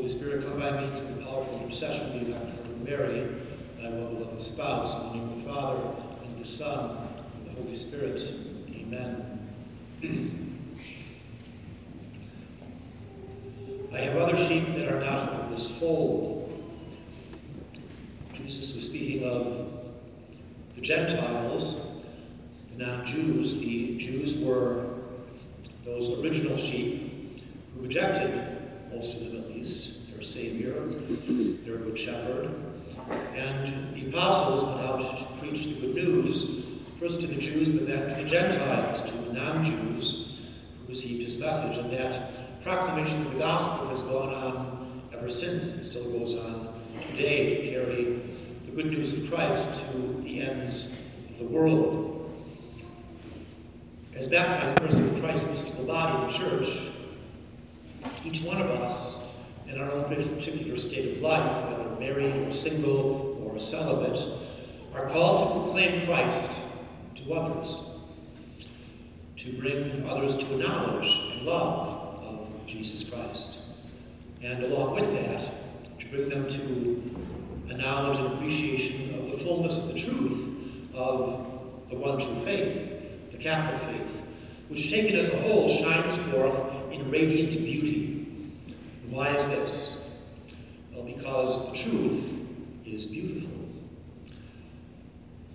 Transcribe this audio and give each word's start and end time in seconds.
Holy 0.00 0.12
Spirit, 0.12 0.42
come 0.42 0.58
by 0.58 0.80
means 0.80 0.96
of 0.96 1.14
the 1.14 1.22
powerful 1.22 1.60
intercession 1.60 2.06
of 2.06 2.12
the 2.14 2.20
Immaculate 2.20 2.88
Mary, 2.88 3.28
thy 3.78 3.90
well-beloved 3.90 4.40
spouse, 4.40 4.98
in 4.98 5.08
the 5.08 5.14
name 5.16 5.28
of 5.28 5.36
the 5.36 5.42
Father, 5.50 5.82
and 6.24 6.38
the 6.38 6.44
Son, 6.44 7.06
and 7.36 7.46
the 7.46 7.50
Holy 7.60 7.74
Spirit. 7.74 8.18
Amen. 8.70 9.50
I 13.92 13.98
have 13.98 14.16
other 14.16 14.38
sheep 14.38 14.68
that 14.68 14.90
are 14.90 15.00
not 15.00 15.34
of 15.34 15.50
this 15.50 15.78
fold. 15.78 16.50
Jesus 18.32 18.74
was 18.74 18.88
speaking 18.88 19.28
of 19.28 19.68
the 20.76 20.80
Gentiles, 20.80 22.06
the 22.72 22.86
non-Jews. 22.86 23.60
The 23.60 23.98
Jews 23.98 24.38
were 24.38 24.94
those 25.84 26.18
original 26.22 26.56
sheep 26.56 27.42
who 27.74 27.82
rejected, 27.82 28.59
most 28.92 29.14
of 29.14 29.20
them 29.20 29.42
at 29.42 29.50
least, 29.50 30.10
their 30.12 30.22
Savior, 30.22 30.72
their 31.64 31.76
Good 31.76 31.98
Shepherd. 31.98 32.50
And 33.34 33.94
the 33.94 34.08
apostles 34.08 34.64
went 34.64 34.80
out 34.80 35.16
to 35.16 35.24
preach 35.38 35.66
the 35.66 35.80
good 35.80 35.94
news, 35.94 36.64
first 36.98 37.20
to 37.22 37.26
the 37.26 37.40
Jews, 37.40 37.68
but 37.68 37.86
then 37.86 38.08
to 38.08 38.14
the 38.14 38.24
Gentiles, 38.24 39.00
to 39.02 39.16
the 39.16 39.32
non-Jews 39.32 40.40
who 40.80 40.88
received 40.88 41.22
his 41.22 41.40
message. 41.40 41.76
And 41.78 41.92
that 41.92 42.62
proclamation 42.62 43.24
of 43.26 43.32
the 43.32 43.38
gospel 43.38 43.88
has 43.88 44.02
gone 44.02 44.34
on 44.34 45.02
ever 45.12 45.28
since. 45.28 45.74
It 45.74 45.82
still 45.82 46.10
goes 46.10 46.38
on 46.38 46.74
today 47.10 47.56
to 47.56 47.70
carry 47.70 48.04
the 48.64 48.70
good 48.72 48.86
news 48.86 49.16
of 49.16 49.30
Christ 49.30 49.90
to 49.90 49.98
the 50.22 50.42
ends 50.42 50.94
of 51.30 51.38
the 51.38 51.44
world. 51.44 52.16
As 54.14 54.26
baptized 54.26 54.76
person 54.76 55.08
in 55.08 55.20
Christ's 55.22 55.48
mystical 55.48 55.86
body, 55.86 56.22
of 56.22 56.30
the 56.30 56.38
church, 56.38 56.90
each 58.24 58.42
one 58.42 58.60
of 58.60 58.70
us, 58.70 59.36
in 59.66 59.80
our 59.80 59.90
own 59.90 60.04
particular 60.04 60.76
state 60.76 61.16
of 61.16 61.22
life, 61.22 61.70
whether 61.70 61.88
married 62.00 62.34
or 62.46 62.50
single 62.50 63.40
or 63.44 63.58
celibate, 63.58 64.18
are 64.94 65.06
called 65.08 65.38
to 65.38 65.46
proclaim 65.60 66.06
Christ 66.06 66.60
to 67.16 67.34
others, 67.34 67.90
to 69.36 69.52
bring 69.60 70.04
others 70.08 70.36
to 70.38 70.54
a 70.54 70.58
knowledge 70.58 71.32
and 71.32 71.42
love 71.42 72.24
of 72.24 72.66
Jesus 72.66 73.08
Christ. 73.08 73.60
And 74.42 74.64
along 74.64 74.94
with 74.94 75.12
that, 75.12 75.98
to 75.98 76.08
bring 76.08 76.28
them 76.28 76.46
to 76.48 77.74
a 77.74 77.76
knowledge 77.76 78.16
and 78.16 78.34
appreciation 78.34 79.14
of 79.18 79.30
the 79.30 79.36
fullness 79.36 79.88
of 79.88 79.94
the 79.94 80.00
truth 80.00 80.48
of 80.94 81.46
the 81.88 81.96
one 81.96 82.18
true 82.18 82.34
faith, 82.44 83.30
the 83.30 83.38
Catholic 83.38 83.80
faith, 83.92 84.26
which 84.68 84.90
taken 84.90 85.16
as 85.16 85.32
a 85.32 85.36
whole 85.42 85.68
shines 85.68 86.16
forth 86.16 86.58
in 86.92 87.10
radiant 87.10 87.50
beauty. 87.50 87.99
Why 89.10 89.34
is 89.34 89.44
this? 89.48 90.24
Well, 90.92 91.02
because 91.02 91.72
the 91.72 91.78
truth 91.78 92.32
is 92.86 93.06
beautiful. 93.06 93.50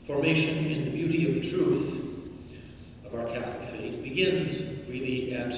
Formation 0.03 0.58
in 0.66 0.84
the 0.84 0.92
beauty 0.92 1.25
of 1.25 1.36
the 1.36 1.50
truth 1.50 2.03
of 3.06 3.16
our 3.16 3.25
Catholic 3.28 3.70
faith 3.70 4.03
begins 4.03 4.86
really 4.89 5.34
at 5.34 5.56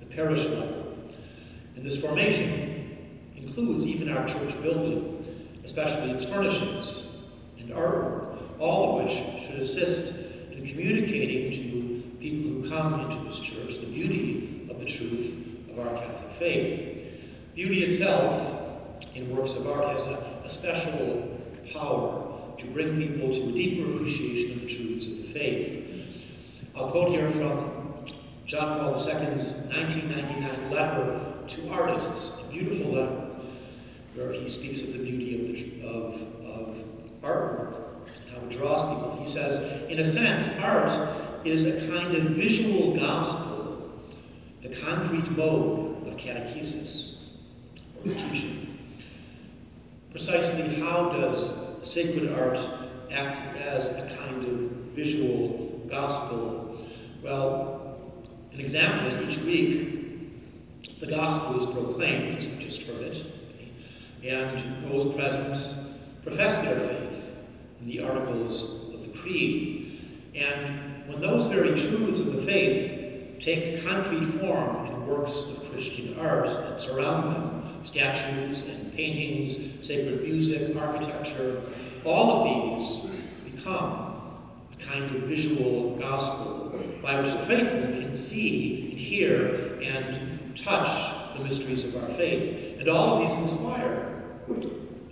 the 0.00 0.06
parish 0.06 0.44
level. 0.46 0.92
And 1.76 1.86
this 1.86 2.00
formation 2.00 2.98
includes 3.36 3.86
even 3.86 4.10
our 4.10 4.26
church 4.26 4.60
building, 4.60 5.54
especially 5.62 6.10
its 6.10 6.24
furnishings 6.24 7.16
and 7.60 7.70
artwork, 7.70 8.42
all 8.58 8.98
of 8.98 9.04
which 9.04 9.12
should 9.12 9.60
assist 9.60 10.34
in 10.50 10.66
communicating 10.66 11.52
to 11.52 12.16
people 12.18 12.50
who 12.50 12.68
come 12.68 13.00
into 13.00 13.22
this 13.22 13.38
church 13.38 13.78
the 13.78 13.86
beauty 13.86 14.66
of 14.68 14.80
the 14.80 14.84
truth 14.84 15.32
of 15.70 15.78
our 15.78 15.94
Catholic 15.94 16.32
faith. 16.32 16.89
Beauty 17.60 17.84
itself 17.84 18.56
in 19.14 19.36
works 19.36 19.54
of 19.58 19.66
art 19.66 19.90
has 19.90 20.06
a, 20.06 20.14
a 20.44 20.48
special 20.48 21.28
power 21.74 22.54
to 22.56 22.66
bring 22.68 22.96
people 22.96 23.28
to 23.28 23.50
a 23.50 23.52
deeper 23.52 23.92
appreciation 23.92 24.52
of 24.52 24.62
the 24.62 24.66
truths 24.66 25.06
of 25.10 25.18
the 25.18 25.24
faith. 25.24 26.16
I'll 26.74 26.90
quote 26.90 27.10
here 27.10 27.30
from 27.30 28.02
John 28.46 28.78
Paul 28.78 28.92
II's 28.92 29.68
1999 29.74 30.70
letter 30.70 31.20
to 31.48 31.68
artists, 31.68 32.48
a 32.48 32.50
beautiful 32.50 32.92
letter, 32.92 33.26
where 34.14 34.32
he 34.32 34.48
speaks 34.48 34.82
of 34.84 34.94
the 34.94 35.04
beauty 35.04 35.38
of, 35.38 35.46
the, 35.46 35.86
of, 35.86 36.22
of 36.42 36.84
artwork 37.20 37.76
and 38.06 38.30
how 38.34 38.38
it 38.38 38.48
draws 38.48 38.80
people. 38.80 39.16
He 39.18 39.26
says, 39.26 39.86
in 39.90 39.98
a 39.98 40.04
sense, 40.04 40.48
art 40.60 41.44
is 41.44 41.66
a 41.66 41.92
kind 41.92 42.14
of 42.14 42.22
visual 42.30 42.96
gospel, 42.96 44.00
the 44.62 44.70
concrete 44.70 45.30
mode 45.32 46.08
of 46.08 46.16
catechesis 46.16 47.09
or. 48.04 48.16
Precisely 50.10 50.74
how 50.76 51.10
does 51.10 51.86
sacred 51.88 52.32
art 52.32 52.58
act 53.10 53.56
as 53.58 53.98
a 53.98 54.16
kind 54.16 54.44
of 54.44 54.70
visual 54.94 55.80
gospel? 55.88 56.86
Well, 57.22 57.96
an 58.52 58.60
example 58.60 59.06
is 59.06 59.20
each 59.20 59.42
week 59.44 60.98
the 61.00 61.06
gospel 61.06 61.56
is 61.56 61.64
proclaimed, 61.64 62.36
as 62.36 62.46
we 62.46 62.62
just 62.62 62.86
heard 62.86 63.02
it, 63.02 63.24
and 64.22 64.84
those 64.84 65.14
present 65.14 65.74
profess 66.22 66.58
their 66.62 66.78
faith 66.78 67.36
in 67.80 67.86
the 67.86 68.02
articles 68.02 68.92
of 68.92 69.02
the 69.04 69.18
creed. 69.18 69.98
And 70.34 71.08
when 71.08 71.20
those 71.20 71.46
very 71.46 71.68
truths 71.68 72.18
of 72.20 72.34
the 72.34 72.42
faith 72.42 73.38
take 73.40 73.84
concrete 73.84 74.24
form 74.24 74.86
in 74.86 75.06
works 75.06 75.56
of 75.56 75.70
Christian 75.70 76.18
art 76.18 76.46
that 76.46 76.78
surround 76.78 77.34
them, 77.34 77.59
statues 77.82 78.68
and 78.68 78.92
paintings, 78.94 79.84
sacred 79.84 80.22
music, 80.22 80.76
architecture, 80.76 81.62
all 82.04 82.30
of 82.30 82.78
these 82.78 83.10
become 83.44 84.38
a 84.72 84.76
kind 84.78 85.04
of 85.14 85.22
visual 85.22 85.96
gospel 85.96 86.78
by 87.02 87.18
which 87.18 87.32
the 87.32 87.38
faithful 87.40 88.00
can 88.00 88.14
see 88.14 88.90
and 88.90 88.98
hear 88.98 89.80
and 89.82 90.56
touch 90.56 91.36
the 91.36 91.42
mysteries 91.42 91.94
of 91.94 92.02
our 92.02 92.10
faith. 92.16 92.78
And 92.78 92.88
all 92.88 93.16
of 93.16 93.20
these 93.20 93.38
inspire 93.38 94.22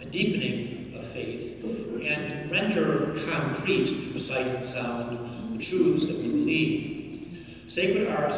a 0.00 0.04
deepening 0.04 0.94
of 0.96 1.06
faith 1.06 1.62
and 1.64 2.50
render 2.50 3.18
concrete 3.26 3.86
through 3.86 4.18
sight 4.18 4.46
and 4.46 4.64
sound 4.64 5.58
the 5.58 5.64
truths 5.64 6.06
that 6.06 6.16
we 6.16 6.28
believe. 6.28 7.46
Sacred 7.66 8.08
art 8.08 8.34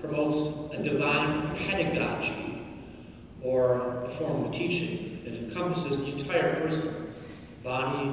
promotes 0.00 0.72
a 0.72 0.82
divine 0.82 1.54
pedagogy 1.56 2.53
or 3.44 4.02
a 4.04 4.08
form 4.08 4.44
of 4.44 4.50
teaching 4.50 5.20
that 5.22 5.34
encompasses 5.34 6.02
the 6.02 6.18
entire 6.18 6.56
person, 6.60 7.12
body 7.62 8.08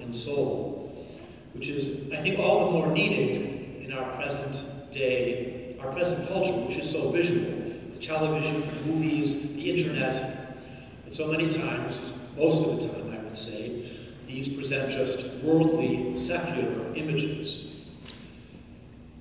and 0.00 0.14
soul, 0.14 1.08
which 1.54 1.68
is, 1.68 2.12
I 2.12 2.16
think, 2.16 2.38
all 2.38 2.66
the 2.66 2.72
more 2.72 2.88
needed 2.88 3.82
in 3.82 3.92
our 3.92 4.12
present 4.16 4.92
day, 4.92 5.76
our 5.80 5.90
present 5.92 6.28
culture, 6.28 6.52
which 6.52 6.76
is 6.76 6.90
so 6.90 7.10
visual, 7.10 7.40
with 7.40 8.00
television, 8.00 8.62
movies, 8.86 9.54
the 9.54 9.70
internet. 9.70 10.58
But 11.04 11.14
so 11.14 11.32
many 11.32 11.48
times, 11.48 12.28
most 12.36 12.66
of 12.66 12.80
the 12.80 12.88
time, 12.88 13.18
I 13.18 13.22
would 13.24 13.36
say, 13.36 13.90
these 14.26 14.54
present 14.54 14.90
just 14.90 15.42
worldly, 15.42 16.14
secular 16.14 16.94
images. 16.94 17.84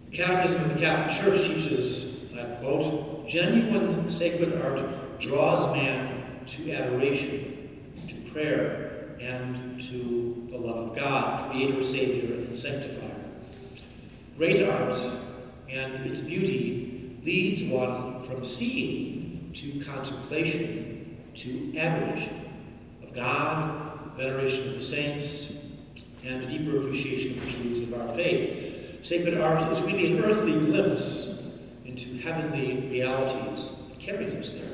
The 0.09 0.17
Catechism 0.17 0.63
of 0.63 0.73
the 0.73 0.79
Catholic 0.79 1.23
Church 1.23 1.47
teaches, 1.47 2.31
and 2.31 2.41
I 2.41 2.55
quote, 2.55 3.27
genuine 3.27 4.07
sacred 4.07 4.61
art 4.61 4.79
draws 5.23 5.73
man 5.73 6.45
to 6.45 6.71
adoration, 6.71 7.81
to 8.07 8.15
prayer, 8.31 9.15
and 9.21 9.79
to 9.79 10.47
the 10.49 10.57
love 10.57 10.89
of 10.89 10.95
God, 10.95 11.49
Creator, 11.49 11.81
Savior, 11.81 12.35
and 12.35 12.55
Sanctifier. 12.55 13.09
Great 14.37 14.67
art 14.67 14.97
and 15.69 16.05
its 16.05 16.19
beauty 16.19 17.17
leads 17.23 17.63
one 17.63 18.21
from 18.23 18.43
seeing 18.43 19.49
to 19.53 19.83
contemplation 19.85 21.17
to 21.35 21.77
adoration 21.77 22.45
of 23.01 23.13
God, 23.13 24.11
veneration 24.17 24.67
of 24.67 24.73
the 24.73 24.81
saints, 24.81 25.71
and 26.25 26.43
a 26.43 26.47
deeper 26.47 26.77
appreciation 26.79 27.37
of 27.37 27.45
the 27.45 27.51
truths 27.51 27.83
of 27.83 27.93
our 27.93 28.13
faith. 28.13 29.03
Sacred 29.05 29.39
art 29.39 29.71
is 29.71 29.81
really 29.83 30.17
an 30.17 30.23
earthly 30.23 30.53
glimpse 30.53 31.59
into 31.85 32.17
heavenly 32.17 32.89
realities. 32.89 33.83
It 33.91 33.99
carries 33.99 34.35
us 34.35 34.51
there. 34.51 34.72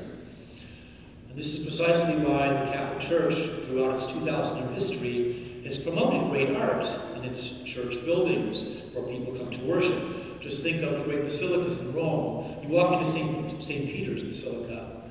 And 1.30 1.38
this 1.38 1.56
is 1.56 1.64
precisely 1.64 2.16
why 2.24 2.48
the 2.48 2.72
Catholic 2.72 2.98
Church, 2.98 3.34
throughout 3.64 3.94
its 3.94 4.12
2,000 4.12 4.58
year 4.58 4.66
history, 4.72 5.62
has 5.62 5.80
promoted 5.80 6.28
great 6.30 6.56
art 6.56 6.84
in 7.14 7.24
its 7.24 7.62
church 7.62 8.04
buildings 8.04 8.82
where 8.92 9.04
people 9.04 9.32
come 9.34 9.48
to 9.48 9.64
worship. 9.64 10.40
Just 10.40 10.64
think 10.64 10.82
of 10.82 10.98
the 10.98 11.04
great 11.04 11.22
basilicas 11.22 11.80
in 11.80 11.94
Rome. 11.94 12.56
You 12.62 12.68
walk 12.70 12.92
into 12.92 13.06
St. 13.06 13.62
St. 13.62 13.86
Peter's 13.86 14.24
Basilica, 14.24 15.02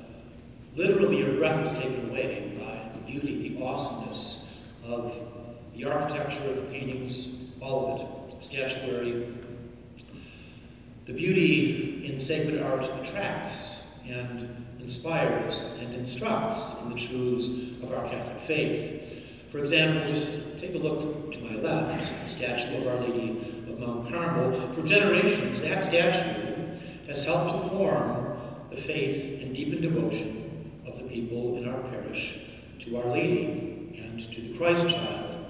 literally 0.76 1.20
your 1.20 1.38
breath 1.38 1.62
is 1.62 1.78
taken 1.78 2.10
away 2.10 2.58
by 2.60 2.98
the 2.98 3.12
beauty, 3.12 3.50
the 3.50 3.64
awesomeness 3.64 4.50
of 4.86 5.16
the 5.74 5.86
architecture, 5.86 6.54
the 6.54 6.62
paintings, 6.72 7.54
all 7.62 7.94
of 7.94 8.34
it, 8.34 8.44
statuary. 8.44 9.28
The 11.06 11.14
beauty 11.14 12.06
in 12.06 12.20
sacred 12.20 12.62
art 12.62 12.90
attracts 13.02 13.88
and 14.08 14.66
inspires 14.82 15.76
and 15.80 15.94
instructs 15.94 16.82
in 16.82 16.90
the 16.90 16.96
truths 16.96 17.82
of 17.84 17.94
our 17.94 18.08
Catholic 18.10 18.40
faith. 18.40 19.24
For 19.50 19.60
example, 19.60 20.06
just 20.06 20.60
take 20.60 20.76
a 20.76 20.78
look 20.78 21.32
to 21.32 21.40
my 21.44 21.56
left, 21.56 22.10
the 22.22 22.28
statue 22.28 22.78
of 22.78 22.88
Our 22.88 23.08
Lady 23.08 23.66
of 23.68 23.80
Mount 23.80 24.10
Carmel. 24.10 24.74
For 24.74 24.84
generations, 24.84 25.62
that 25.62 25.82
statue 25.82 26.68
has 27.08 27.26
helped 27.26 27.52
to 27.52 27.70
form 27.70 28.38
the 28.70 28.78
faith 28.78 29.42
and 29.42 29.56
deepen 29.56 29.82
devotion 29.82 30.72
of 30.86 30.98
the 30.98 31.04
people 31.06 31.58
in 31.58 31.68
our 31.68 31.82
parish 31.90 32.40
to 32.80 32.98
Our 32.98 33.08
Lady 33.12 34.00
and 34.04 34.20
to 34.20 34.42
the 34.42 34.58
Christ 34.58 34.90
child. 34.90 35.46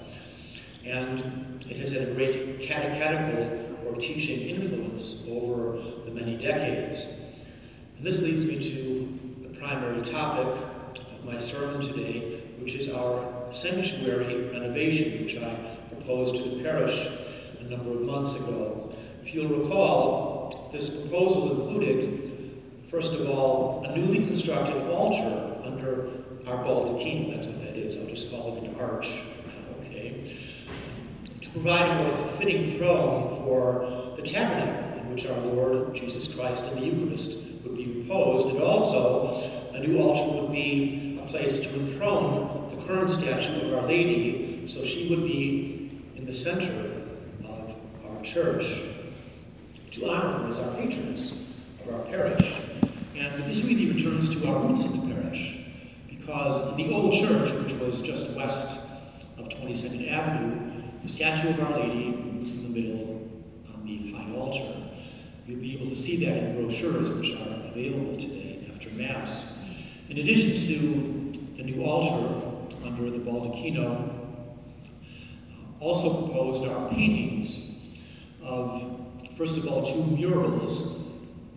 And 0.86 1.64
it 1.70 1.78
has 1.78 1.92
had 1.92 2.08
a 2.08 2.14
great 2.14 2.62
catechetical 2.62 3.78
or 3.86 3.96
teaching 3.98 4.50
influence 4.50 5.28
over 5.30 5.74
the 6.06 6.12
many 6.12 6.38
decades. 6.38 7.22
And 7.98 8.06
this 8.06 8.24
leads 8.24 8.46
me 8.46 8.60
to 8.60 8.99
primary 9.60 10.02
topic 10.02 10.48
of 10.96 11.26
my 11.26 11.38
sermon 11.38 11.82
today, 11.82 12.42
which 12.60 12.76
is 12.76 12.92
our 12.94 13.52
sanctuary 13.52 14.50
renovation, 14.52 15.22
which 15.22 15.38
I 15.38 15.54
proposed 15.90 16.42
to 16.42 16.50
the 16.50 16.64
parish 16.64 17.08
a 17.60 17.64
number 17.64 17.92
of 17.92 18.02
months 18.02 18.40
ago. 18.40 18.96
If 19.22 19.36
you'll 19.36 19.50
recall, 19.50 20.70
this 20.72 21.02
proposal 21.02 21.68
included, 21.68 22.62
first 22.90 23.20
of 23.20 23.30
all, 23.30 23.84
a 23.84 23.98
newly 23.98 24.24
constructed 24.24 24.82
altar 24.90 25.58
under 25.64 26.08
our 26.48 26.64
baldacchino. 26.64 27.34
That's 27.34 27.48
what 27.48 27.62
that 27.66 27.76
is. 27.76 28.00
I'll 28.00 28.08
just 28.08 28.32
call 28.32 28.58
it 28.58 28.64
an 28.64 28.80
arch 28.80 29.24
okay? 29.82 30.38
To 31.42 31.50
provide 31.50 31.90
a 31.90 32.04
more 32.04 32.32
fitting 32.34 32.78
throne 32.78 33.28
for 33.44 34.14
the 34.16 34.22
tabernacle 34.22 35.02
in 35.02 35.12
which 35.12 35.28
our 35.28 35.38
Lord 35.40 35.94
Jesus 35.94 36.34
Christ 36.34 36.72
and 36.72 36.82
the 36.82 36.86
Eucharist 36.86 37.64
would 37.64 37.76
be 37.76 38.02
reposed, 38.02 38.48
and 38.48 38.62
also 38.62 39.49
a 39.80 39.88
new 39.88 39.98
altar 40.02 40.42
would 40.42 40.52
be 40.52 41.18
a 41.24 41.26
place 41.28 41.62
to 41.62 41.80
enthrone 41.80 42.68
the 42.70 42.76
current 42.86 43.10
statue 43.10 43.68
of 43.68 43.74
Our 43.76 43.88
Lady, 43.88 44.68
so 44.68 44.84
she 44.84 45.10
would 45.10 45.24
be 45.24 46.04
in 46.18 46.26
the 46.26 46.34
center 46.34 47.06
of 47.48 47.76
our 48.06 48.22
church 48.22 48.84
to 49.92 50.10
honor 50.10 50.40
her 50.40 50.48
as 50.48 50.60
our 50.60 50.76
patroness 50.76 51.54
of 51.86 51.94
our 51.94 52.02
parish. 52.08 52.60
And 53.16 53.44
this 53.46 53.64
really 53.64 53.92
returns 53.92 54.28
to 54.36 54.48
our 54.50 54.60
roots 54.60 54.84
in 54.84 55.00
the 55.00 55.16
parish, 55.16 55.60
because 56.10 56.72
in 56.72 56.78
the 56.78 56.94
old 56.94 57.14
church, 57.14 57.52
which 57.54 57.74
was 57.74 58.02
just 58.02 58.36
west 58.36 58.86
of 59.38 59.48
22nd 59.48 60.12
Avenue, 60.12 60.82
the 61.02 61.08
statue 61.08 61.50
of 61.50 61.62
Our 61.62 61.80
Lady 61.80 62.12
was 62.38 62.52
in 62.52 62.64
the 62.64 62.82
middle 62.82 63.30
on 63.74 63.86
the 63.86 64.12
high 64.12 64.36
altar. 64.36 64.76
You'll 65.48 65.62
be 65.62 65.74
able 65.74 65.88
to 65.88 65.96
see 65.96 66.26
that 66.26 66.36
in 66.36 66.62
brochures 66.62 67.10
which 67.12 67.32
are 67.32 67.70
available 67.72 68.18
today 68.18 68.70
after 68.74 68.90
Mass. 68.90 69.59
In 70.10 70.18
addition 70.18 70.56
to 70.56 71.40
the 71.56 71.62
new 71.62 71.84
altar 71.84 72.42
under 72.84 73.12
the 73.12 73.20
baldacchino, 73.20 74.10
uh, 74.90 75.80
also 75.80 76.26
proposed 76.26 76.68
are 76.68 76.90
paintings 76.90 77.78
of, 78.42 79.06
first 79.38 79.58
of 79.58 79.68
all, 79.68 79.84
two 79.84 80.04
murals 80.18 81.00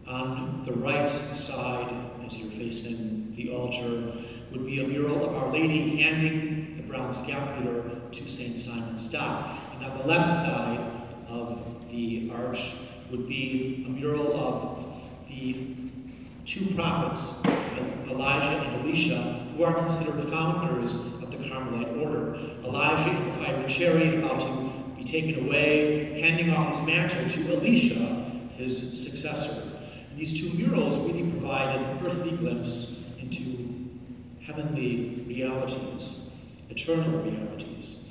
on 0.06 0.64
the 0.66 0.72
right 0.74 1.10
side 1.10 1.94
as 2.26 2.36
you're 2.36 2.50
facing 2.50 3.32
the 3.32 3.54
altar 3.54 4.12
would 4.50 4.66
be 4.66 4.84
a 4.84 4.86
mural 4.86 5.24
of 5.24 5.34
Our 5.34 5.50
Lady 5.50 6.02
handing 6.02 6.76
the 6.76 6.82
brown 6.82 7.10
scapular 7.14 7.84
to 8.12 8.28
St. 8.28 8.58
Simon 8.58 8.98
Stock. 8.98 9.58
And 9.76 9.86
on 9.86 9.96
the 9.96 10.04
left 10.04 10.30
side 10.30 10.78
of 11.26 11.88
the 11.90 12.30
arch 12.34 12.74
would 13.10 13.26
be 13.26 13.86
a 13.86 13.90
mural 13.90 14.36
of 14.36 14.84
the 15.30 15.81
two 16.44 16.74
prophets, 16.74 17.40
Elijah 18.08 18.64
and 18.64 18.82
Elisha, 18.82 19.46
who 19.56 19.64
are 19.64 19.74
considered 19.74 20.22
founders 20.24 20.96
of 20.96 21.30
the 21.30 21.48
Carmelite 21.48 21.96
order. 21.98 22.34
Elijah 22.64 23.10
in 23.10 23.26
the 23.26 23.32
fiery 23.32 23.66
chariot 23.68 24.18
about 24.18 24.40
to 24.40 24.72
be 24.96 25.04
taken 25.04 25.46
away, 25.46 26.20
handing 26.20 26.50
off 26.50 26.68
his 26.68 26.86
mantle 26.86 27.26
to 27.28 27.56
Elisha, 27.56 28.30
his 28.56 29.02
successor. 29.02 29.68
These 30.16 30.40
two 30.40 30.56
murals 30.56 30.98
really 30.98 31.30
provide 31.30 31.76
an 31.76 32.04
earthly 32.04 32.36
glimpse 32.36 33.04
into 33.20 33.88
heavenly 34.44 35.24
realities, 35.26 36.30
eternal 36.70 37.20
realities. 37.22 38.08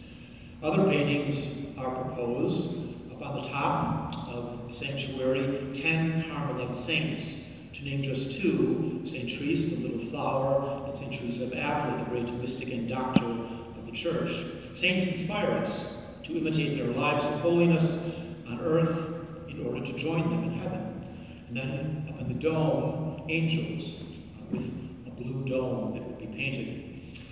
Other 0.63 0.89
paintings 0.89 1.77
are 1.77 1.91
proposed 1.95 2.77
up 3.11 3.21
on 3.25 3.41
the 3.41 3.49
top 3.49 4.27
of 4.29 4.67
the 4.67 4.73
sanctuary, 4.73 5.69
ten 5.73 6.23
Carmelite 6.23 6.75
saints 6.75 7.50
to 7.81 7.89
name 7.89 8.01
just 8.01 8.39
two, 8.39 9.01
St. 9.03 9.29
Therese, 9.31 9.69
the 9.69 9.87
little 9.87 10.05
flower, 10.11 10.83
and 10.85 10.95
St. 10.95 11.13
Teresa 11.13 11.45
of 11.45 11.51
Avila, 11.51 11.97
the 11.97 12.09
great 12.11 12.31
mystic 12.33 12.71
and 12.73 12.87
doctor 12.87 13.25
of 13.25 13.85
the 13.85 13.91
church. 13.91 14.45
Saints 14.73 15.05
inspire 15.05 15.49
us 15.51 16.07
to 16.23 16.37
imitate 16.37 16.77
their 16.77 16.89
lives 16.93 17.25
of 17.25 17.39
holiness 17.39 18.15
on 18.47 18.59
earth 18.61 19.15
in 19.47 19.65
order 19.65 19.83
to 19.83 19.93
join 19.93 20.21
them 20.29 20.43
in 20.43 20.59
heaven. 20.59 21.05
And 21.47 21.57
then 21.57 22.05
up 22.09 22.21
in 22.21 22.27
the 22.27 22.35
dome, 22.35 23.23
angels 23.29 24.01
uh, 24.01 24.43
with 24.51 24.67
a 25.07 25.09
blue 25.09 25.43
dome 25.45 25.93
that 25.93 26.03
would 26.03 26.19
be 26.19 26.27
painted. 26.27 27.27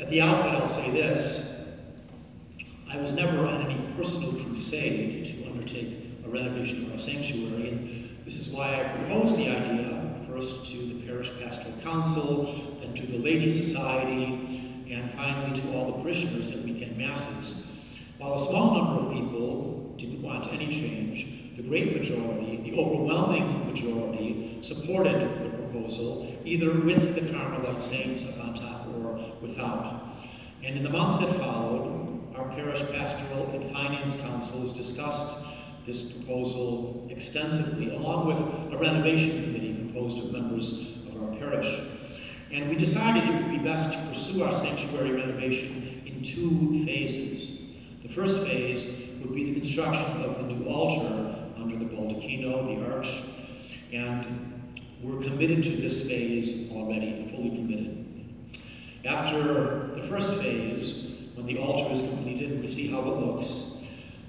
At 0.00 0.08
the 0.08 0.22
outset, 0.22 0.54
I'll 0.54 0.68
say 0.68 0.90
this. 0.90 1.68
I 2.90 2.98
was 2.98 3.14
never 3.14 3.46
on 3.46 3.66
any 3.66 3.78
personal 3.96 4.32
crusade 4.32 5.26
to 5.26 5.50
undertake 5.50 5.94
a 6.24 6.28
renovation 6.30 6.86
of 6.86 6.92
our 6.92 6.98
sanctuary, 6.98 7.68
and 7.68 8.07
this 8.28 8.46
is 8.46 8.52
why 8.52 8.74
I 8.74 8.84
proposed 8.98 9.38
the 9.38 9.48
idea 9.48 10.14
first 10.30 10.70
to 10.72 10.76
the 10.76 11.06
Parish 11.06 11.30
Pastoral 11.40 11.72
Council, 11.82 12.76
then 12.78 12.92
to 12.92 13.06
the 13.06 13.16
Lady 13.16 13.48
Society, 13.48 14.84
and 14.90 15.10
finally 15.12 15.58
to 15.58 15.72
all 15.72 15.92
the 15.92 16.02
parishioners 16.02 16.50
at 16.50 16.58
weekend 16.58 16.98
masses. 16.98 17.72
While 18.18 18.34
a 18.34 18.38
small 18.38 18.74
number 18.74 19.06
of 19.06 19.12
people 19.14 19.94
didn't 19.96 20.20
want 20.20 20.52
any 20.52 20.68
change, 20.68 21.56
the 21.56 21.62
great 21.62 21.96
majority, 21.96 22.58
the 22.70 22.78
overwhelming 22.78 23.66
majority, 23.66 24.58
supported 24.60 25.40
the 25.40 25.48
proposal, 25.48 26.30
either 26.44 26.70
with 26.80 27.14
the 27.14 27.22
Carmelite 27.32 27.80
saints 27.80 28.28
up 28.28 28.44
on 28.44 28.52
top 28.52 28.88
or 28.88 29.18
without. 29.40 30.04
And 30.62 30.76
in 30.76 30.82
the 30.82 30.90
months 30.90 31.16
that 31.16 31.34
followed, 31.36 32.36
our 32.36 32.46
parish 32.50 32.82
pastoral 32.90 33.48
and 33.54 33.72
finance 33.72 34.20
councils 34.20 34.72
discussed 34.72 35.46
this 35.88 36.12
proposal 36.12 37.06
extensively, 37.08 37.94
along 37.94 38.26
with 38.26 38.38
a 38.74 38.76
renovation 38.76 39.42
committee 39.42 39.74
composed 39.74 40.18
of 40.18 40.30
members 40.30 40.98
of 41.08 41.22
our 41.22 41.34
parish. 41.38 41.80
And 42.52 42.68
we 42.68 42.76
decided 42.76 43.24
it 43.24 43.42
would 43.42 43.50
be 43.50 43.58
best 43.58 43.94
to 43.94 43.98
pursue 44.06 44.44
our 44.44 44.52
sanctuary 44.52 45.12
renovation 45.12 46.02
in 46.04 46.22
two 46.22 46.84
phases. 46.84 47.72
The 48.02 48.08
first 48.08 48.46
phase 48.46 49.02
would 49.20 49.34
be 49.34 49.46
the 49.46 49.54
construction 49.54 50.22
of 50.24 50.36
the 50.36 50.42
new 50.42 50.68
altar 50.68 51.34
under 51.56 51.76
the 51.76 51.86
baldacchino, 51.86 52.66
the 52.66 52.94
arch, 52.94 53.22
and 53.90 54.62
we're 55.02 55.22
committed 55.22 55.62
to 55.62 55.70
this 55.70 56.06
phase 56.06 56.70
already, 56.70 57.30
fully 57.30 57.50
committed. 57.50 58.04
After 59.06 59.94
the 59.94 60.02
first 60.02 60.34
phase, 60.42 61.14
when 61.34 61.46
the 61.46 61.58
altar 61.58 61.90
is 61.90 62.00
completed, 62.00 62.60
we 62.60 62.68
see 62.68 62.88
how 62.88 63.00
it 63.00 63.16
looks. 63.16 63.77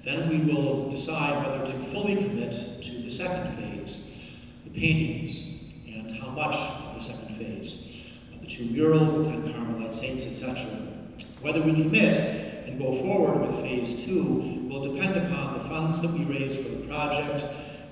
Then 0.02 0.28
we 0.28 0.52
will 0.52 0.88
decide 0.88 1.44
whether 1.44 1.64
to 1.66 1.72
fully 1.72 2.16
commit 2.16 2.52
to 2.52 3.02
the 3.02 3.10
second 3.10 3.54
phase, 3.56 4.22
the 4.64 4.70
paintings, 4.70 5.62
and 5.86 6.16
how 6.16 6.28
much 6.30 6.56
of 6.56 6.94
the 6.94 7.00
second 7.00 7.36
phase, 7.36 7.96
the 8.40 8.46
two 8.46 8.64
murals, 8.66 9.12
the 9.12 9.24
ten 9.24 9.52
Carmelite 9.52 9.92
saints, 9.92 10.26
etc. 10.26 10.70
Whether 11.42 11.60
we 11.60 11.72
commit 11.72 12.16
and 12.66 12.78
go 12.78 12.94
forward 12.94 13.42
with 13.42 13.60
phase 13.60 14.04
two 14.04 14.66
will 14.70 14.82
depend 14.82 15.16
upon 15.16 15.54
the 15.54 15.64
funds 15.64 16.00
that 16.00 16.10
we 16.12 16.24
raise 16.24 16.54
for 16.54 16.68
the 16.68 16.86
project, 16.86 17.44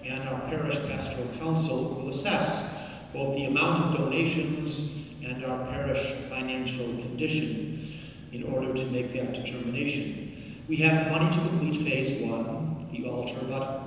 and 0.04 0.26
our 0.28 0.40
parish 0.48 0.78
pastoral 0.86 1.28
council 1.38 1.94
will 1.94 2.08
assess 2.08 2.78
both 3.12 3.34
the 3.34 3.44
amount 3.44 3.80
of 3.80 3.96
donations 3.96 4.96
and 5.22 5.44
our 5.44 5.66
parish 5.66 6.12
financial 6.30 6.86
condition 6.86 7.92
in 8.32 8.44
order 8.44 8.72
to 8.72 8.84
make 8.86 9.12
that 9.12 9.34
determination. 9.34 10.27
We 10.68 10.76
have 10.76 11.06
the 11.06 11.10
money 11.10 11.30
to 11.30 11.38
complete 11.38 11.82
phase 11.82 12.20
one, 12.20 12.86
the 12.92 13.08
altar, 13.08 13.38
but 13.48 13.84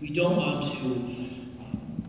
we 0.00 0.10
don't 0.10 0.36
want 0.36 0.64
to 0.64 0.86
um, 0.86 2.02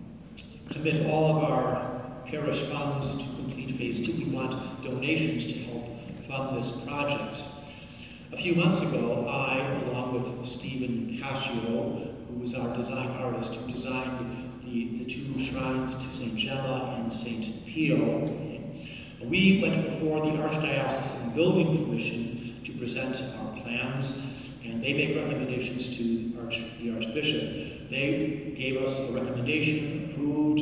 commit 0.72 1.06
all 1.06 1.38
of 1.38 1.44
our 1.44 2.02
parish 2.26 2.62
funds 2.62 3.24
to 3.24 3.36
complete 3.36 3.78
phase 3.78 4.04
two. 4.04 4.14
We 4.14 4.26
want 4.36 4.82
donations 4.82 5.46
to 5.46 5.54
help 5.54 5.86
fund 6.22 6.58
this 6.58 6.84
project. 6.84 7.44
A 8.32 8.38
few 8.38 8.56
months 8.56 8.82
ago, 8.82 9.28
I, 9.30 9.60
along 9.92 10.14
with 10.16 10.48
Stephen 10.48 11.20
Cascio, 11.22 12.16
who 12.28 12.40
was 12.40 12.56
our 12.56 12.76
design 12.76 13.10
artist 13.22 13.56
who 13.56 13.72
designed 13.72 14.62
the, 14.64 14.98
the 14.98 15.06
two 15.06 15.38
shrines 15.38 15.94
to 15.94 16.12
St. 16.12 16.36
Gemma 16.36 16.96
and 16.98 17.14
St. 17.14 17.68
Pio, 17.68 18.34
we 19.24 19.62
went 19.62 19.86
before 19.86 20.22
the 20.22 20.32
Archdiocesan 20.38 21.36
Building 21.36 21.84
Commission 21.84 22.60
to 22.64 22.72
present 22.74 23.24
our 23.40 23.41
plans. 23.78 24.28
and 24.64 24.84
they 24.84 24.94
make 24.94 25.16
recommendations 25.16 25.98
to 25.98 26.40
Arch, 26.40 26.64
the 26.80 26.94
Archbishop. 26.94 27.90
They 27.90 28.54
gave 28.56 28.82
us 28.82 29.10
a 29.10 29.20
recommendation, 29.20 30.10
approved, 30.12 30.60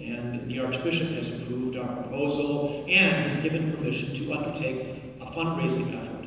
and 0.00 0.48
the 0.48 0.60
Archbishop 0.60 1.08
has 1.08 1.42
approved 1.42 1.76
our 1.76 2.02
proposal 2.02 2.84
and 2.88 3.24
has 3.24 3.36
given 3.38 3.72
permission 3.72 4.14
to 4.14 4.32
undertake 4.32 4.86
a 5.20 5.26
fundraising 5.26 6.00
effort. 6.00 6.22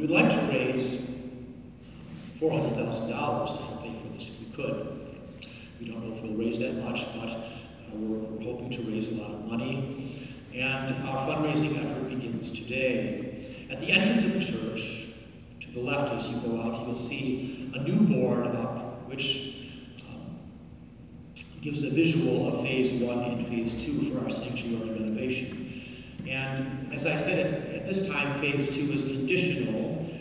We 0.00 0.06
would 0.06 0.10
like 0.10 0.30
to 0.30 0.40
raise 0.52 1.10
$400,000 2.38 3.06
to 3.08 3.12
help 3.12 3.82
pay 3.82 3.92
for 3.92 4.08
this 4.14 4.40
if 4.40 4.56
we 4.56 4.64
could. 4.64 5.16
We 5.80 5.88
don't 5.88 6.06
know 6.06 6.16
if 6.16 6.22
we'll 6.22 6.34
raise 6.34 6.58
that 6.60 6.74
much, 6.84 7.04
but 7.14 7.28
uh, 7.28 7.40
we're, 7.92 8.18
we're 8.18 8.44
hoping 8.44 8.70
to 8.70 8.82
raise 8.82 9.18
a 9.18 9.20
lot 9.20 9.32
of 9.32 9.44
money. 9.46 10.30
And 10.54 11.06
our 11.06 11.26
fundraising 11.26 11.84
effort 11.84 12.08
begins 12.08 12.50
today. 12.50 13.66
At 13.70 13.80
the 13.80 13.90
entrance 13.90 14.24
of 14.24 14.32
the 14.32 14.40
church, 14.40 14.99
to 15.70 15.78
the 15.78 15.84
left 15.84 16.12
as 16.12 16.28
you 16.30 16.40
go 16.40 16.60
out, 16.60 16.80
you 16.80 16.86
will 16.86 16.96
see 16.96 17.70
a 17.74 17.78
new 17.80 18.00
board 18.00 18.46
up, 18.46 19.08
which 19.08 19.70
um, 20.08 20.38
gives 21.62 21.84
a 21.84 21.90
visual 21.90 22.48
of 22.48 22.62
phase 22.62 22.92
one 23.02 23.20
and 23.20 23.46
phase 23.46 23.84
two 23.84 24.10
for 24.10 24.24
our 24.24 24.30
sanctuary 24.30 24.90
renovation. 24.90 25.82
And 26.28 26.92
as 26.92 27.06
I 27.06 27.16
said, 27.16 27.74
at 27.74 27.86
this 27.86 28.08
time, 28.08 28.40
phase 28.40 28.74
two 28.74 28.92
is 28.92 29.02
conditional. 29.02 30.12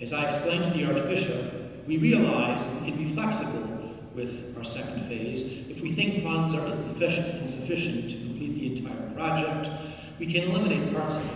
As 0.00 0.12
I 0.12 0.24
explained 0.24 0.64
to 0.64 0.70
the 0.70 0.84
Archbishop, 0.86 1.86
we 1.86 1.98
realize 1.98 2.66
that 2.66 2.80
we 2.80 2.90
can 2.90 2.98
be 2.98 3.04
flexible 3.04 3.94
with 4.14 4.56
our 4.56 4.64
second 4.64 5.02
phase. 5.02 5.68
If 5.68 5.82
we 5.82 5.92
think 5.92 6.22
funds 6.22 6.54
are 6.54 6.66
insufficient, 6.66 7.42
insufficient 7.42 8.10
to 8.10 8.16
complete 8.16 8.54
the 8.54 8.76
entire 8.76 9.10
project, 9.10 9.70
we 10.18 10.26
can 10.26 10.50
eliminate 10.50 10.92
parts 10.92 11.16
of 11.16 11.24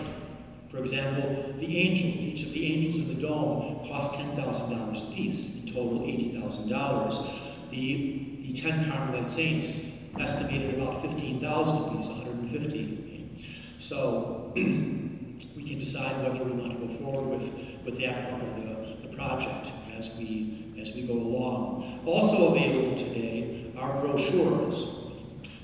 For 0.71 0.77
example, 0.77 1.53
the 1.57 1.77
angels, 1.77 2.23
each 2.23 2.43
of 2.43 2.53
the 2.53 2.73
angels 2.73 2.99
in 2.99 3.09
the 3.09 3.21
dome 3.21 3.85
cost 3.85 4.13
$10,000 4.13 5.11
apiece, 5.11 5.59
in 5.59 5.67
total 5.67 5.99
$80,000. 5.99 7.69
The, 7.71 8.37
the 8.39 8.53
10 8.53 8.89
Carmelite 8.89 9.29
saints 9.29 10.09
estimated 10.17 10.75
about 10.81 11.01
15,000 11.01 11.89
apiece, 11.89 12.07
150. 12.07 13.45
So 13.77 14.53
we 14.55 15.63
can 15.67 15.77
decide 15.77 16.23
whether 16.23 16.41
we 16.43 16.51
want 16.51 16.79
to 16.79 16.87
go 16.87 16.93
forward 16.93 17.41
with, 17.41 17.53
with 17.83 17.99
that 17.99 18.29
part 18.29 18.41
of 18.41 18.55
the, 18.55 19.07
the 19.07 19.13
project 19.13 19.71
as 19.97 20.17
we, 20.17 20.73
as 20.79 20.95
we 20.95 21.03
go 21.03 21.13
along. 21.13 22.01
Also 22.05 22.55
available 22.55 22.95
today 22.95 23.73
are 23.77 23.99
brochures. 23.99 24.99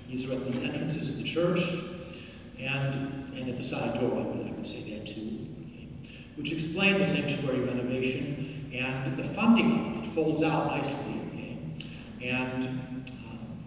These 0.09 0.29
are 0.29 0.33
at 0.33 0.51
the 0.51 0.59
entrances 0.59 1.09
of 1.09 1.17
the 1.17 1.23
church 1.23 1.61
and, 2.59 2.95
and 3.35 3.49
at 3.49 3.57
the 3.57 3.63
side 3.63 3.99
door, 3.99 4.13
I 4.13 4.21
would, 4.23 4.47
I 4.47 4.51
would 4.51 4.65
say 4.65 4.97
that 4.97 5.05
too, 5.05 5.47
okay, 5.61 5.87
which 6.37 6.53
explain 6.53 6.97
the 6.99 7.05
sanctuary 7.05 7.59
renovation 7.59 8.71
and 8.73 9.17
the 9.17 9.23
funding 9.23 9.71
of 9.71 10.03
it. 10.03 10.07
It 10.07 10.13
folds 10.13 10.43
out 10.43 10.67
nicely, 10.67 11.21
okay? 11.33 11.57
And 12.21 13.09
um, 13.25 13.63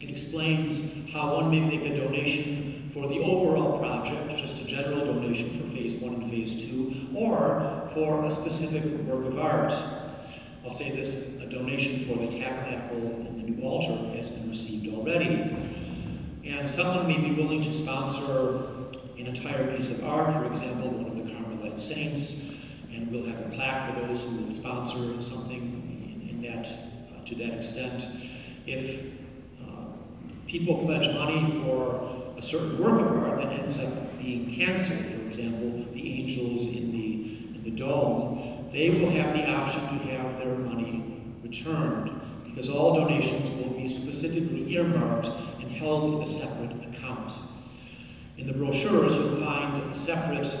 it 0.00 0.10
explains 0.10 1.10
how 1.12 1.34
one 1.34 1.50
may 1.50 1.60
make 1.60 1.82
a 1.82 1.94
donation 1.94 2.88
for 2.92 3.06
the 3.06 3.20
overall 3.20 3.78
project, 3.78 4.34
just 4.34 4.62
a 4.62 4.66
general 4.66 5.04
donation 5.04 5.50
for 5.50 5.66
phase 5.68 6.00
one 6.00 6.14
and 6.14 6.30
phase 6.30 6.68
two, 6.68 6.94
or 7.14 7.88
for 7.92 8.24
a 8.24 8.30
specific 8.30 8.84
work 9.06 9.26
of 9.26 9.38
art. 9.38 9.72
I'll 10.64 10.72
say 10.72 10.90
this 10.90 11.40
a 11.42 11.48
donation 11.48 12.04
for 12.06 12.16
the 12.18 12.28
tabernacle 12.38 12.98
and 12.98 13.42
the 13.42 13.50
new 13.50 13.62
altar 13.62 14.16
has 14.16 14.30
been 14.30 14.48
received 14.48 14.94
already. 14.94 15.56
And 16.44 16.68
someone 16.68 17.06
may 17.06 17.18
be 17.18 17.32
willing 17.32 17.60
to 17.62 17.72
sponsor 17.72 18.62
an 19.18 19.26
entire 19.26 19.74
piece 19.74 19.98
of 19.98 20.06
art, 20.08 20.32
for 20.32 20.46
example, 20.46 21.07
saints, 21.78 22.52
and 22.92 23.10
we'll 23.10 23.26
have 23.26 23.38
a 23.40 23.48
plaque 23.50 23.94
for 23.94 24.00
those 24.00 24.24
who 24.24 24.44
will 24.44 24.52
sponsor 24.52 25.20
something 25.20 25.56
in, 25.58 26.28
in 26.28 26.42
that, 26.42 26.66
uh, 26.66 27.24
to 27.24 27.34
that 27.36 27.54
extent. 27.54 28.06
If 28.66 29.06
uh, 29.62 29.84
people 30.46 30.78
pledge 30.78 31.08
money 31.14 31.62
for 31.62 32.32
a 32.36 32.42
certain 32.42 32.78
work 32.78 33.00
of 33.00 33.16
art 33.16 33.38
that 33.38 33.52
ends 33.52 33.82
up 33.82 34.18
being 34.18 34.54
canceled, 34.54 35.04
for 35.06 35.26
example, 35.26 35.84
the 35.92 36.20
angels 36.20 36.66
in 36.66 36.92
the, 36.92 37.56
in 37.56 37.62
the 37.64 37.70
dome, 37.70 38.68
they 38.70 38.90
will 38.90 39.10
have 39.10 39.34
the 39.34 39.48
option 39.50 39.80
to 39.80 40.04
have 40.06 40.38
their 40.38 40.54
money 40.54 41.22
returned 41.42 42.20
because 42.44 42.68
all 42.68 42.94
donations 42.94 43.50
will 43.50 43.70
be 43.70 43.88
specifically 43.88 44.74
earmarked 44.74 45.28
and 45.60 45.70
held 45.70 46.14
in 46.14 46.22
a 46.22 46.26
separate 46.26 46.72
account. 46.88 47.32
In 48.36 48.46
the 48.46 48.52
brochures, 48.52 49.14
you'll 49.14 49.40
find 49.44 49.90
a 49.90 49.94
separate 49.94 50.54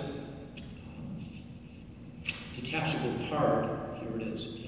detachable 2.78 3.28
card, 3.28 3.68
here 4.00 4.20
it 4.20 4.28
is, 4.28 4.58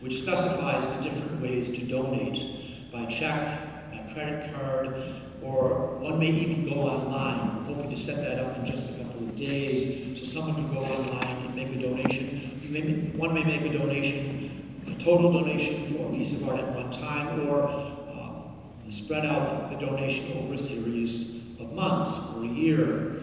which 0.00 0.20
specifies 0.20 0.86
the 0.96 1.02
different 1.02 1.40
ways 1.40 1.68
to 1.70 1.84
donate 1.84 2.90
by 2.92 3.06
check, 3.06 3.92
by 3.92 3.98
credit 4.12 4.52
card, 4.52 4.94
or 5.42 5.96
one 5.98 6.18
may 6.18 6.30
even 6.30 6.68
go 6.68 6.80
online. 6.80 7.64
Hoping 7.64 7.90
to 7.90 7.96
set 7.96 8.16
that 8.16 8.44
up 8.44 8.56
in 8.58 8.64
just 8.64 8.98
a 8.98 9.04
couple 9.04 9.28
of 9.28 9.36
days 9.36 10.18
so 10.18 10.24
someone 10.24 10.54
can 10.54 10.74
go 10.74 10.80
online 10.80 11.46
and 11.46 11.54
make 11.54 11.68
a 11.68 11.78
donation. 11.78 12.60
May, 12.68 12.80
one 13.16 13.32
may 13.32 13.44
make 13.44 13.62
a 13.62 13.78
donation, 13.78 14.82
a 14.86 14.94
total 14.98 15.32
donation 15.32 15.94
for 15.94 16.08
a 16.08 16.16
piece 16.16 16.32
of 16.32 16.48
art 16.48 16.58
at 16.58 16.74
one 16.74 16.90
time, 16.90 17.48
or 17.48 17.62
uh, 17.62 18.90
spread 18.90 19.24
out 19.24 19.70
the 19.70 19.76
donation 19.76 20.36
over 20.38 20.54
a 20.54 20.58
series 20.58 21.58
of 21.60 21.72
months 21.72 22.36
or 22.36 22.44
a 22.44 22.48
year. 22.48 23.20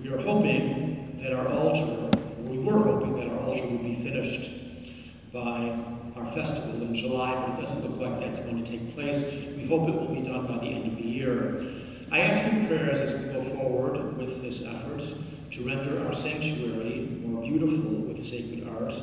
We 0.00 0.12
are 0.12 0.18
hoping 0.18 1.18
that 1.22 1.32
our 1.32 1.48
altar, 1.48 2.17
we 2.48 2.58
were 2.58 2.78
hoping 2.78 3.16
that 3.16 3.28
our 3.28 3.40
altar 3.44 3.66
would 3.66 3.82
be 3.82 3.94
finished 3.94 4.50
by 5.32 5.78
our 6.16 6.26
festival 6.32 6.82
in 6.82 6.94
July, 6.94 7.34
but 7.34 7.58
it 7.58 7.60
doesn't 7.60 7.88
look 7.88 8.00
like 8.00 8.20
that's 8.20 8.40
going 8.44 8.62
to 8.64 8.70
take 8.70 8.94
place. 8.94 9.46
We 9.56 9.66
hope 9.66 9.88
it 9.88 9.94
will 9.94 10.14
be 10.14 10.22
done 10.22 10.46
by 10.46 10.58
the 10.58 10.68
end 10.68 10.86
of 10.86 10.96
the 10.96 11.06
year. 11.06 11.64
I 12.10 12.20
ask 12.20 12.42
your 12.42 12.66
prayers 12.66 13.00
as 13.00 13.14
we 13.18 13.32
go 13.32 13.42
forward 13.42 14.16
with 14.16 14.42
this 14.42 14.66
effort 14.66 15.02
to 15.50 15.62
render 15.62 16.06
our 16.06 16.14
sanctuary 16.14 17.18
more 17.24 17.42
beautiful 17.42 17.92
with 17.92 18.22
sacred 18.24 18.66
art, 18.68 18.94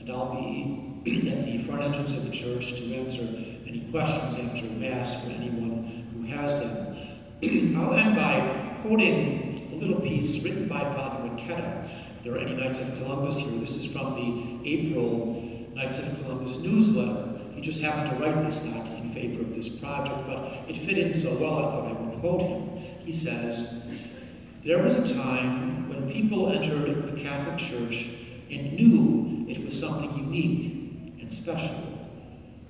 and 0.00 0.10
I'll 0.10 0.34
be 0.34 1.02
at 1.30 1.44
the 1.44 1.58
front 1.58 1.82
entrance 1.82 2.16
of 2.16 2.24
the 2.24 2.30
church 2.30 2.74
to 2.76 2.94
answer 2.94 3.22
any 3.66 3.80
questions 3.90 4.38
after 4.38 4.66
Mass 4.66 5.24
for 5.24 5.32
anyone 5.32 6.06
who 6.14 6.22
has 6.26 6.60
them. 6.60 6.96
I'll 7.76 7.94
end 7.94 8.14
by 8.14 8.76
quoting 8.82 9.70
a 9.72 9.74
little 9.74 10.00
piece 10.00 10.44
written 10.44 10.68
by 10.68 10.80
Father 10.80 11.28
Riquetta. 11.28 11.88
There 12.24 12.32
are 12.32 12.38
any 12.38 12.56
Knights 12.56 12.80
of 12.80 12.96
Columbus 13.02 13.36
here, 13.36 13.60
this 13.60 13.76
is 13.76 13.84
from 13.84 14.14
the 14.14 14.66
April 14.66 15.68
Knights 15.74 15.98
of 15.98 16.22
Columbus 16.22 16.64
newsletter. 16.64 17.38
He 17.54 17.60
just 17.60 17.82
happened 17.82 18.16
to 18.18 18.24
write 18.24 18.42
this 18.42 18.64
not 18.64 18.86
in 18.92 19.10
favor 19.10 19.42
of 19.42 19.54
this 19.54 19.78
project, 19.78 20.26
but 20.26 20.64
it 20.66 20.74
fit 20.74 20.96
in 20.96 21.12
so 21.12 21.34
well 21.34 21.58
I 21.58 21.62
thought 21.64 21.88
I 21.88 21.92
would 22.00 22.20
quote 22.20 22.40
him. 22.40 22.68
He 23.04 23.12
says, 23.12 23.84
There 24.62 24.82
was 24.82 24.94
a 24.98 25.14
time 25.14 25.90
when 25.90 26.10
people 26.10 26.50
entered 26.50 27.14
the 27.14 27.20
Catholic 27.20 27.58
Church 27.58 28.08
and 28.50 28.72
knew 28.72 29.44
it 29.46 29.62
was 29.62 29.78
something 29.78 30.16
unique 30.16 31.20
and 31.20 31.30
special. 31.30 31.76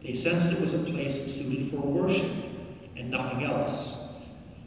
They 0.02 0.14
sensed 0.14 0.50
it 0.50 0.60
was 0.60 0.74
a 0.74 0.90
place 0.90 1.32
suited 1.32 1.68
for 1.68 1.76
worship 1.76 2.28
and 2.96 3.08
nothing 3.08 3.44
else. 3.44 4.14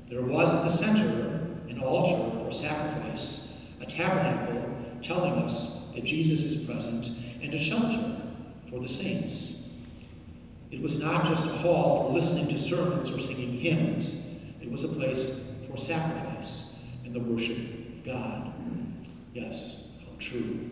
There 0.08 0.22
was 0.22 0.56
at 0.56 0.64
the 0.64 0.70
center 0.70 1.46
an 1.68 1.84
altar 1.84 2.38
for 2.40 2.54
sacrifice, 2.54 3.62
a 3.82 3.86
tabernacle 3.86 4.67
telling 5.02 5.34
us 5.34 5.92
that 5.94 6.04
Jesus 6.04 6.44
is 6.44 6.66
present, 6.66 7.10
and 7.42 7.54
a 7.54 7.58
shelter 7.58 8.22
for 8.70 8.80
the 8.80 8.88
saints. 8.88 9.70
It 10.72 10.82
was 10.82 11.02
not 11.02 11.26
just 11.26 11.46
a 11.46 11.58
hall 11.58 12.08
for 12.08 12.14
listening 12.14 12.48
to 12.50 12.60
sermons 12.60 13.10
or 13.10 13.20
singing 13.20 13.54
hymns, 13.54 14.26
it 14.62 14.70
was 14.70 14.84
a 14.84 14.90
place 14.90 15.66
for 15.70 15.78
sacrifice 15.78 16.84
and 17.06 17.14
the 17.14 17.20
worship 17.20 17.58
of 17.58 18.04
God. 18.06 18.54
Yes, 19.34 19.98
how 20.04 20.12
true. 20.20 20.72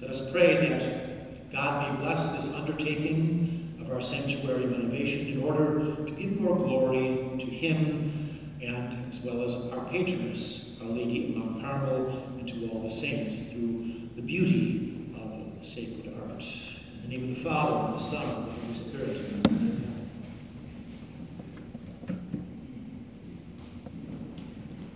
Let 0.00 0.10
us 0.10 0.32
pray 0.32 0.68
that 0.68 1.52
God 1.52 1.92
may 1.92 2.00
bless 2.00 2.32
this 2.32 2.54
undertaking 2.54 3.76
of 3.80 3.90
our 3.90 4.00
sanctuary 4.00 4.66
renovation 4.66 5.26
in 5.26 5.42
order 5.42 5.96
to 6.04 6.12
give 6.12 6.40
more 6.40 6.56
glory 6.56 7.36
to 7.38 7.46
Him 7.46 8.16
and 8.62 9.08
as 9.08 9.24
well 9.24 9.42
as 9.42 9.54
our 9.72 9.84
patroness, 9.86 10.80
Our 10.82 10.88
Lady 10.88 11.28
of 11.28 11.36
Mount 11.36 11.62
Carmel, 11.62 12.25
to 12.46 12.68
all 12.68 12.82
the 12.82 12.88
saints 12.88 13.50
through 13.50 13.92
the 14.14 14.22
beauty 14.22 15.12
of 15.16 15.64
sacred 15.64 16.14
art. 16.20 16.46
In 16.94 17.02
the 17.02 17.16
name 17.16 17.30
of 17.30 17.36
the 17.36 17.42
Father, 17.42 17.86
and 17.86 17.94
the 17.94 17.98
Son, 17.98 18.22
and 18.22 18.46
the 18.46 18.52
Holy 18.52 18.74
Spirit. 18.74 19.75